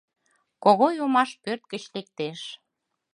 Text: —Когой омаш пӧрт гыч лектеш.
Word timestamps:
—Когой 0.63 0.95
омаш 1.05 1.31
пӧрт 1.43 1.63
гыч 1.71 1.83
лектеш. 1.95 2.39